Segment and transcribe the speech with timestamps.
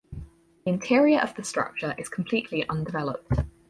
[0.63, 3.41] The interior of the structure is completely undeveloped.